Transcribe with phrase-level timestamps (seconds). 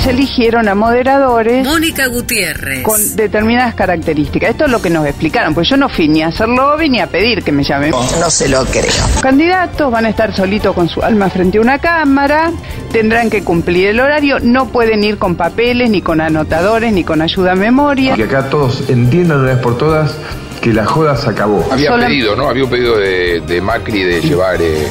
[0.00, 2.82] se eligieron a moderadores Mónica Gutiérrez.
[2.82, 4.50] con determinadas características.
[4.50, 7.00] Esto es lo que nos explicaron, pues yo no fui ni a hacer lobby ni
[7.00, 7.90] a pedir que me llamen.
[7.90, 8.84] No se lo creo.
[8.84, 12.50] Los candidatos van a estar solitos con su alma frente a una cámara,
[12.92, 17.20] tendrán que cumplir el horario, no pueden ir con papeles, ni con anotadores, ni con
[17.22, 18.14] ayuda a memoria.
[18.14, 20.14] Que acá todos entiendan de una vez por todas
[20.60, 21.66] que la joda se acabó.
[21.70, 22.48] Había pedido, ¿no?
[22.48, 24.60] Había un pedido de, de Macri de llevar...
[24.60, 24.88] eh,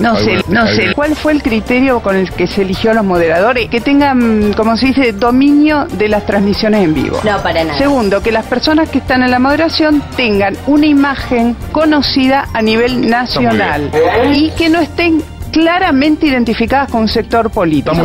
[0.00, 0.92] No sé, no sé.
[0.94, 3.68] ¿Cuál fue el criterio con el que se eligió a los moderadores?
[3.68, 7.18] Que tengan, como se dice, dominio de las transmisiones en vivo.
[7.24, 7.78] No, para nada.
[7.78, 13.08] Segundo, que las personas que están en la moderación tengan una imagen conocida a nivel
[13.08, 13.90] nacional
[14.34, 17.96] y que no estén claramente identificadas con un sector político.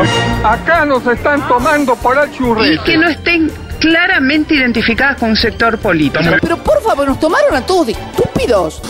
[0.44, 2.84] Acá nos están tomando por el Y churrete.
[2.85, 3.52] que no estén
[3.84, 6.24] claramente identificadas con un sector político.
[6.41, 8.82] Pero por favor, nos tomaron a todos de estúpidos.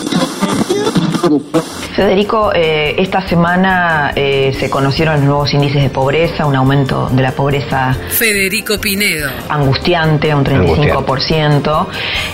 [1.96, 7.22] Federico, eh, esta semana eh, se conocieron los nuevos índices de pobreza, un aumento de
[7.22, 9.30] la pobreza Federico Pinedo.
[9.48, 11.86] angustiante, un 35%.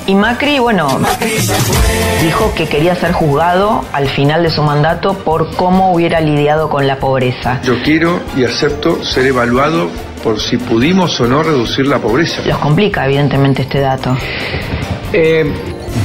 [0.06, 1.01] Y Macri, bueno,
[2.23, 6.87] dijo que quería ser juzgado al final de su mandato por cómo hubiera lidiado con
[6.87, 7.61] la pobreza.
[7.62, 9.89] Yo quiero y acepto ser evaluado
[10.23, 12.43] por si pudimos o no reducir la pobreza.
[12.47, 14.17] Los complica, evidentemente, este dato.
[15.12, 15.53] Eh,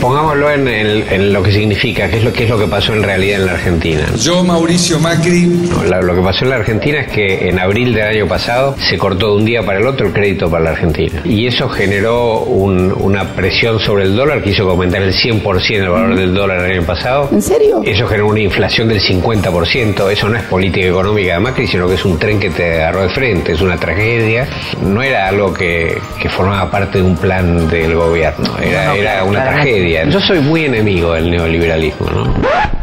[0.01, 3.39] pongámoslo en, lo que significa, qué es lo, qué es lo que pasó en realidad
[3.41, 4.05] en la Argentina.
[4.19, 7.93] Yo, Mauricio Macri, No, la- lo que pasó en la Argentina es que en abril
[7.93, 10.69] del año pasado se cortó de un día para el otro el crédito para la
[10.71, 11.21] Argentina.
[11.25, 15.83] Y eso generó un- una presión sobre el dólar que hizo que aumentara el 100%
[15.85, 17.29] el valor del dólar el año pasado.
[17.31, 17.81] ¿En serio?
[17.83, 20.09] Eso generó una inflación del 50%.
[20.09, 23.03] Eso no es política económica de Macri, sino que es un tren que te agarró
[23.03, 24.47] de frente, es una tragedia.
[24.81, 28.95] No era algo que, que formaba parte de un plan del gobierno, era, No, no,
[28.95, 29.74] era claro, una claramente.
[29.75, 30.09] Tragedia.
[30.09, 32.33] Yo soy muy enemigo del neoliberalismo, ¿no?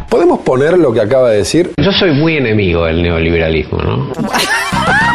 [0.09, 1.73] ¿Podemos poner lo que acaba de decir?
[1.79, 4.13] Yo soy muy enemigo del neoliberalismo, ¿no?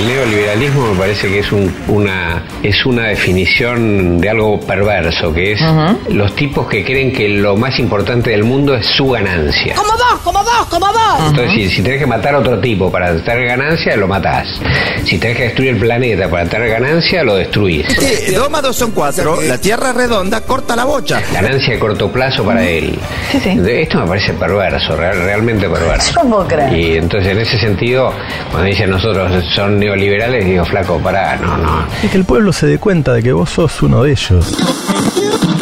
[0.00, 5.52] El neoliberalismo me parece que es un- una es una definición de algo perverso, que
[5.52, 5.60] es
[6.08, 9.74] los tipos que creen que lo más importante del mundo es su ganancia.
[9.74, 11.28] Como vos, como vos, como vos.
[11.28, 14.46] Entonces, si, si tenés que matar a otro tipo para tener ganancia, lo matás.
[15.04, 17.86] Si tenés que destruir el planeta para tener ganancia, lo destruís.
[18.34, 21.20] Dos más dos son cuatro, la tierra redonda, corta la bocha.
[21.32, 22.98] Ganancia de corto plazo para él.
[23.32, 23.58] Sí, sí.
[23.66, 26.12] Esto me parece perverso, real- realmente perverso.
[26.20, 26.72] ¿Cómo crees?
[26.72, 28.12] Y entonces, en ese sentido,
[28.50, 31.86] cuando dicen nosotros son neoliberales, digo, flaco, pará, no, no.
[32.02, 34.56] Es que el pueblo se dé cuenta de que vos sos uno de ellos.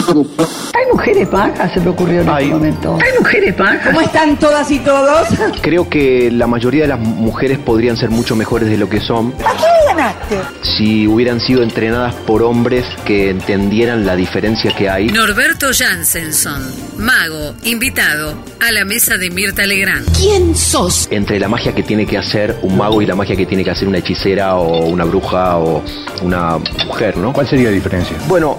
[0.08, 1.72] ¿Hay mujeres pagas?
[1.72, 2.98] Se me ocurrió en este momento.
[3.02, 3.86] ¿Hay mujeres pagas?
[3.86, 5.28] ¿Cómo están todas y todos?
[5.60, 9.34] Creo que la mayoría de las mujeres podrían ser mucho mejores de lo que son
[9.44, 10.38] ¿A qué ganaste?
[10.76, 15.06] si hubieran sido entrenadas por hombres que entendieran la diferencia que hay.
[15.08, 16.62] Norberto Jansenson,
[16.98, 20.06] mago, invitado a la mesa de Mirta Legrand.
[20.16, 21.08] ¿Quién sos?
[21.10, 23.70] Entre la magia que tiene que hacer un mago y la magia que tiene que
[23.70, 25.82] hacer una hechicera o una bruja o
[26.22, 27.32] una mujer, ¿no?
[27.32, 28.16] ¿Cuál sería la diferencia?
[28.28, 28.58] Bueno,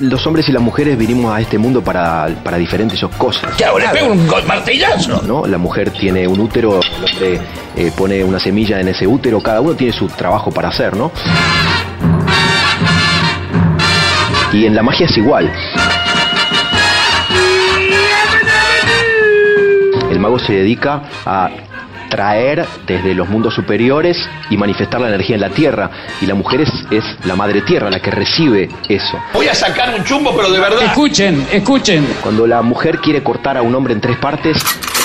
[0.00, 3.54] los hombres y las mujeres vinimos a este mundo para, para diferentes cosas.
[3.56, 3.78] ¿Qué hago?
[3.78, 5.22] ¿Le pego un martillazo?
[5.22, 5.46] ¿no?
[5.46, 7.40] La mujer tiene un útero, el hombre
[7.76, 11.10] eh, pone una semilla en ese útero, cada uno tiene su trabajo para hacer, ¿no?
[14.52, 15.52] Y en la magia es igual.
[20.10, 21.50] El mago se dedica a
[22.08, 24.16] traer desde los mundos superiores
[24.50, 25.90] y manifestar la energía en la tierra.
[26.20, 29.18] Y la mujer es, es la madre tierra, la que recibe eso.
[29.34, 30.82] Voy a sacar un chumbo, pero de verdad.
[30.82, 32.06] Escuchen, escuchen.
[32.22, 34.56] Cuando la mujer quiere cortar a un hombre en tres partes,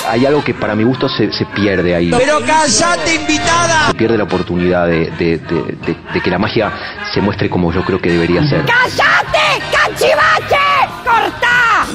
[0.08, 2.10] hay algo que para mi gusto se, se pierde ahí.
[2.10, 3.86] Pero callate, invitada.
[3.88, 6.70] Se pierde la oportunidad de, de- de- de- de que la magia
[7.12, 8.64] se muestre como yo creo que debería ser.
[8.66, 10.56] ¡Cállate, cachivache!
[11.04, 11.86] ¡Corta!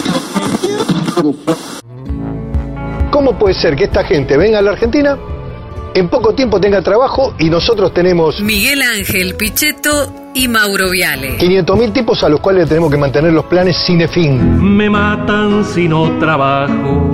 [3.29, 5.15] ¿Cómo puede ser que esta gente venga a la Argentina,
[5.93, 11.37] en poco tiempo tenga trabajo y nosotros tenemos Miguel Ángel Pichetto y Mauro Viale.
[11.37, 14.75] 500.000 tipos a los cuales le tenemos que mantener los planes sin fin?
[14.75, 17.11] Me matan si no trabajo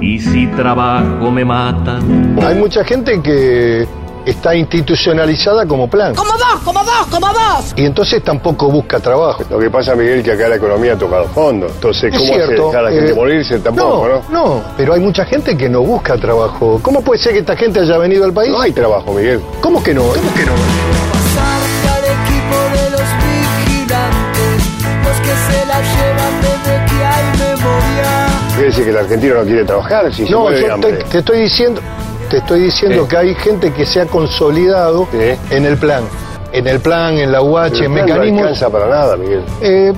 [0.00, 2.38] y si trabajo me matan.
[2.40, 3.86] Hay mucha gente que
[4.26, 7.72] está institucionalizada como plan Como vos, como vos, como vos.
[7.76, 9.42] y entonces tampoco busca trabajo.
[9.50, 11.66] Lo que pasa, Miguel, que acá la economía ha tocado fondo.
[11.66, 13.58] Entonces, Es ¿cómo hace dejar a la gente eh, morirse?
[13.60, 14.22] Tampoco, ¿no?
[14.30, 16.78] no, pero hay mucha gente que no busca trabajo.
[16.82, 18.50] ¿Cómo puede ser que esta gente haya venido al país?
[18.50, 19.40] No hay trabajo, Miguel.
[19.60, 20.02] ¿Cómo que no?
[20.02, 20.52] ¿Cómo que no?
[20.52, 24.62] Al equipo de los vigilantes,
[25.04, 28.26] los que se la llevan desde que hay memoria.
[28.54, 30.92] Quiere decir que el argentino no quiere trabajar, si se No, muere de yo hambre.
[30.92, 31.80] te, te estoy diciendo,
[32.28, 33.08] te estoy diciendo Sí.
[33.08, 35.18] que hay gente que se ha consolidado Sí.
[35.54, 36.04] en el plan,
[36.52, 38.30] en el plan, en la UH, en mecanismos.
[38.32, 39.42] No alcanza para nada, Miguel.
[39.60, 39.92] Eh,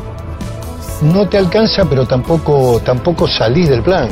[1.03, 4.09] no te alcanza, pero tampoco, tampoco salís del plan.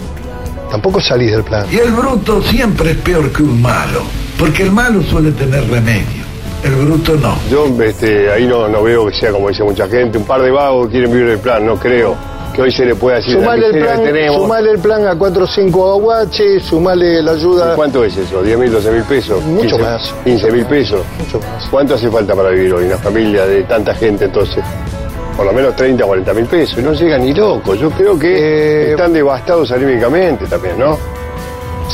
[0.70, 1.66] Tampoco salís del plan.
[1.70, 4.02] Y el bruto siempre es peor que un malo.
[4.38, 6.22] Porque el malo suele tener remedio,
[6.62, 7.34] el bruto no.
[7.50, 10.50] Yo este, ahí no, no veo que sea como dice mucha gente, un par de
[10.50, 12.14] vagos quieren vivir el plan, no creo
[12.58, 14.36] que hoy se le pueda decir sumale el plan, que tenemos.
[14.42, 17.72] Sumale el plan a 4 o 5 aguaches, sumale la ayuda.
[17.72, 18.42] ¿Y ¿Cuánto es eso?
[18.42, 19.44] ¿10 mil, 12 mil pesos?
[19.44, 20.14] Mucho 15, más.
[20.24, 21.00] 15 mil pesos.
[21.20, 21.68] Mucho más.
[21.70, 24.64] ¿Cuánto hace falta para vivir hoy una familia de tanta gente entonces?
[25.36, 26.78] Por lo menos 30, 40 mil pesos.
[26.80, 27.78] Y no llegan ni locos.
[27.78, 30.98] Yo creo que Eh, están devastados anímicamente también, ¿no?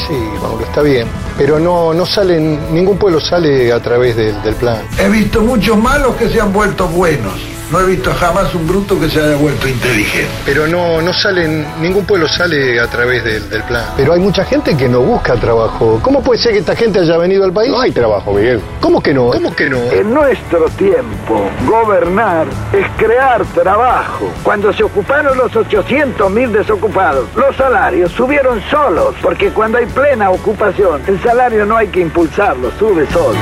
[0.09, 1.07] Sí, Mauro, está bien.
[1.37, 4.79] Pero no, no salen, ningún pueblo sale a través del, del plan.
[4.99, 7.35] He visto muchos malos que se han vuelto buenos.
[7.71, 10.29] No he visto jamás un bruto que se haya vuelto inteligente.
[10.45, 13.85] Pero no, no salen, ningún pueblo sale a través del, del plan.
[13.97, 15.99] Pero hay mucha gente que no busca trabajo.
[16.03, 17.71] ¿Cómo puede ser que esta gente haya venido al país?
[17.71, 18.61] No hay trabajo, Miguel.
[18.81, 19.31] ¿Cómo que no?
[19.31, 19.79] ¿Cómo que no?
[19.91, 24.31] En nuestro tiempo, gobernar es crear trabajo.
[24.43, 30.31] Cuando se ocuparon los 800 mil desocupados, los salarios subieron solos, porque cuando hay plena
[30.31, 33.39] ocupación, el salario no hay que impulsarlo, sube solo.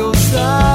[0.00, 0.69] ousar.